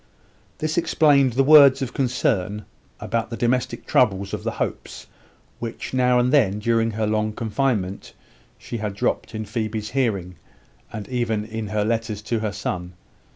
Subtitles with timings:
[0.57, 2.65] This explained the words of concern
[2.99, 5.05] about the domestic troubles of the Hopes,
[5.59, 8.13] which, now and then during her long confinement,
[8.57, 10.37] she had dropped in Phoebe's hearing,
[10.91, 12.93] and even in her letters to her son.